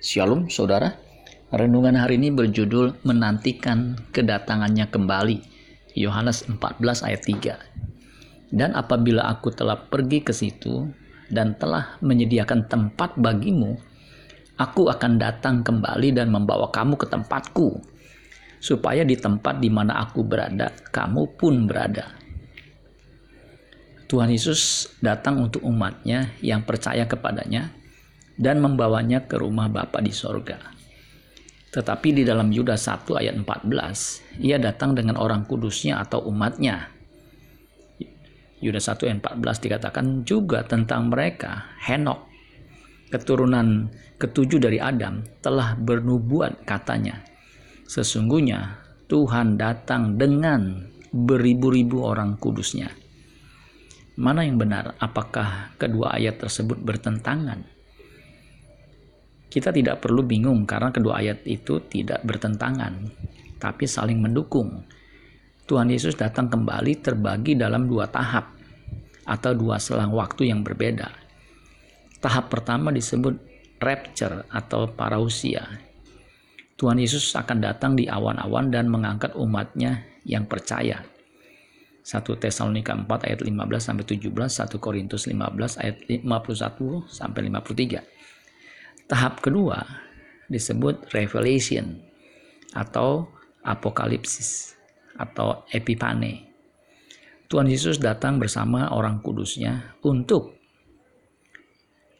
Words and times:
Shalom 0.00 0.48
saudara. 0.48 0.96
Renungan 1.52 1.92
hari 1.92 2.16
ini 2.16 2.32
berjudul 2.32 3.04
menantikan 3.04 4.00
kedatangannya 4.16 4.88
kembali. 4.88 5.44
Yohanes 5.92 6.48
14 6.48 7.04
ayat 7.04 7.20
3. 7.20 8.48
Dan 8.48 8.72
apabila 8.72 9.28
aku 9.28 9.52
telah 9.52 9.76
pergi 9.76 10.24
ke 10.24 10.32
situ 10.32 10.88
dan 11.28 11.52
telah 11.60 12.00
menyediakan 12.00 12.64
tempat 12.64 13.20
bagimu, 13.20 13.76
aku 14.56 14.88
akan 14.88 15.20
datang 15.20 15.60
kembali 15.60 16.16
dan 16.16 16.32
membawa 16.32 16.72
kamu 16.72 16.96
ke 16.96 17.04
tempatku, 17.04 17.84
supaya 18.56 19.04
di 19.04 19.20
tempat 19.20 19.60
di 19.60 19.68
mana 19.68 20.00
aku 20.00 20.24
berada, 20.24 20.72
kamu 20.96 21.36
pun 21.36 21.68
berada. 21.68 22.08
Tuhan 24.08 24.32
Yesus 24.32 24.88
datang 25.04 25.44
untuk 25.44 25.60
umatnya 25.60 26.32
yang 26.40 26.64
percaya 26.64 27.04
kepadanya 27.04 27.76
dan 28.40 28.64
membawanya 28.64 29.28
ke 29.28 29.36
rumah 29.36 29.68
Bapa 29.68 30.00
di 30.00 30.08
sorga. 30.16 30.56
Tetapi 31.70 32.08
di 32.16 32.22
dalam 32.24 32.48
Yudas 32.50 32.88
1 32.88 33.20
ayat 33.20 33.36
14, 33.36 34.42
ia 34.42 34.56
datang 34.56 34.96
dengan 34.96 35.20
orang 35.20 35.44
kudusnya 35.44 36.00
atau 36.00 36.24
umatnya. 36.26 36.88
Yudas 38.58 38.88
1 38.90 39.06
ayat 39.06 39.18
14 39.22 39.64
dikatakan 39.68 40.06
juga 40.24 40.64
tentang 40.64 41.12
mereka, 41.12 41.70
Henok, 41.84 42.26
keturunan 43.12 43.92
ketujuh 44.18 44.58
dari 44.58 44.82
Adam, 44.82 45.22
telah 45.44 45.78
bernubuat 45.78 46.66
katanya. 46.66 47.22
Sesungguhnya 47.86 48.80
Tuhan 49.06 49.54
datang 49.54 50.18
dengan 50.18 50.90
beribu-ribu 51.14 52.02
orang 52.02 52.34
kudusnya. 52.40 52.90
Mana 54.18 54.42
yang 54.42 54.58
benar? 54.58 54.98
Apakah 54.98 55.74
kedua 55.78 56.18
ayat 56.18 56.42
tersebut 56.42 56.82
bertentangan? 56.82 57.79
Kita 59.50 59.74
tidak 59.74 59.98
perlu 59.98 60.22
bingung 60.22 60.62
karena 60.62 60.94
kedua 60.94 61.18
ayat 61.18 61.42
itu 61.42 61.82
tidak 61.90 62.22
bertentangan, 62.22 63.10
tapi 63.58 63.82
saling 63.82 64.22
mendukung. 64.22 64.86
Tuhan 65.66 65.90
Yesus 65.90 66.14
datang 66.14 66.46
kembali 66.46 67.02
terbagi 67.02 67.58
dalam 67.58 67.90
dua 67.90 68.06
tahap 68.06 68.54
atau 69.26 69.50
dua 69.54 69.82
selang 69.82 70.14
waktu 70.14 70.54
yang 70.54 70.62
berbeda. 70.62 71.10
Tahap 72.22 72.46
pertama 72.46 72.94
disebut 72.94 73.34
rapture 73.82 74.46
atau 74.54 74.86
parausia. 74.86 75.66
Tuhan 76.78 77.02
Yesus 77.02 77.34
akan 77.34 77.58
datang 77.58 77.98
di 77.98 78.06
awan-awan 78.06 78.70
dan 78.70 78.86
mengangkat 78.86 79.34
umatnya 79.34 80.06
yang 80.22 80.46
percaya. 80.46 81.02
1 82.00 82.24
Tesalonika 82.40 82.96
4 82.96 83.28
ayat 83.28 83.40
15 83.44 83.50
sampai 83.76 84.04
17, 84.08 84.32
1 84.32 84.80
Korintus 84.80 85.28
15 85.28 85.82
ayat 85.82 85.96
51 86.08 87.04
sampai 87.06 87.40
53. 87.52 88.00
Tahap 89.10 89.42
kedua 89.42 89.82
disebut 90.46 91.10
revelation 91.10 91.98
atau 92.70 93.26
apokalipsis 93.66 94.78
atau 95.18 95.66
epipane. 95.74 96.46
Tuhan 97.50 97.66
Yesus 97.66 97.98
datang 97.98 98.38
bersama 98.38 98.94
orang 98.94 99.18
kudusnya 99.18 99.98
untuk 100.06 100.54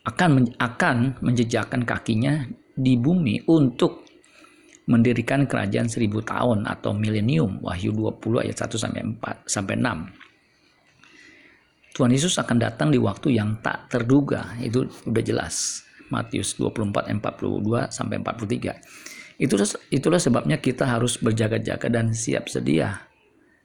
akan 0.03 0.59
akan 0.59 1.23
menjejakkan 1.23 1.87
kakinya 1.87 2.43
di 2.75 2.99
bumi 2.99 3.47
untuk 3.47 4.03
mendirikan 4.91 5.47
kerajaan 5.47 5.87
seribu 5.87 6.27
tahun 6.27 6.67
atau 6.67 6.91
milenium 6.91 7.63
Wahyu 7.63 7.95
20 7.95 8.43
ayat 8.43 8.67
1 8.67 8.75
sampai 8.75 9.07
4 9.07 9.47
sampai 9.47 9.79
6. 9.79 11.95
Tuhan 11.95 12.11
Yesus 12.11 12.35
akan 12.43 12.59
datang 12.59 12.91
di 12.91 12.99
waktu 12.99 13.39
yang 13.39 13.63
tak 13.63 13.87
terduga, 13.87 14.59
itu 14.59 14.91
udah 15.07 15.23
jelas. 15.23 15.87
Matius 16.11 16.59
24 16.59 17.09
42 17.09 17.89
sampai 17.95 18.21
43. 18.21 19.41
Itulah 19.41 19.69
itulah 19.89 20.21
sebabnya 20.21 20.61
kita 20.61 20.85
harus 20.85 21.17
berjaga-jaga 21.17 21.89
dan 21.89 22.13
siap 22.13 22.53
sedia 22.53 23.09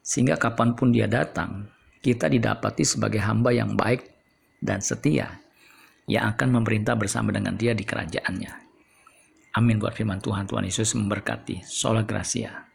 sehingga 0.05 0.37
kapan 0.37 0.77
pun 0.77 0.93
dia 0.93 1.09
datang 1.09 1.67
kita 1.99 2.29
didapati 2.29 2.85
sebagai 2.85 3.19
hamba 3.19 3.49
yang 3.49 3.73
baik 3.73 4.05
dan 4.61 4.79
setia 4.79 5.41
yang 6.05 6.31
akan 6.37 6.61
memerintah 6.61 6.93
bersama 6.93 7.33
dengan 7.33 7.57
dia 7.57 7.73
di 7.73 7.81
kerajaannya. 7.81 8.53
Amin 9.57 9.81
buat 9.81 9.97
firman 9.97 10.21
Tuhan. 10.21 10.45
Tuhan 10.45 10.67
Yesus 10.67 10.93
memberkati. 10.93 11.65
Sola 11.65 12.05
Gracia. 12.05 12.74